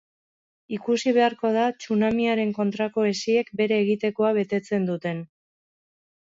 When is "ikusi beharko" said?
0.77-1.51